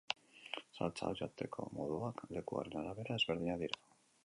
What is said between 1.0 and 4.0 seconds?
hau jateko moduak lekuaren arabera ezberdinak dira.